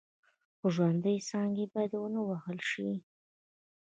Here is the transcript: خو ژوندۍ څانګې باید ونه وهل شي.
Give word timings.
خو 0.57 0.67
ژوندۍ 0.75 1.17
څانګې 1.29 1.65
باید 1.73 1.91
ونه 1.97 2.21
وهل 2.29 2.59
شي. 2.69 2.89